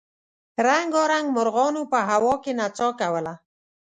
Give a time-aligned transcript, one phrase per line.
[0.67, 3.33] رنګارنګ مرغانو په هوا کې نڅا کوله.